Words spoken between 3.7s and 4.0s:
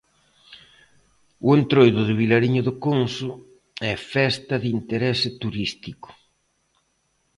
é